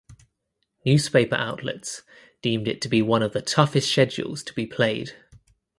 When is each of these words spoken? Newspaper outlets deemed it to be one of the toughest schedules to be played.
Newspaper 0.83 1.35
outlets 1.35 2.01
deemed 2.41 2.67
it 2.67 2.81
to 2.81 2.89
be 2.89 3.03
one 3.03 3.21
of 3.21 3.33
the 3.33 3.41
toughest 3.43 3.91
schedules 3.91 4.41
to 4.41 4.51
be 4.55 4.65
played. 4.65 5.11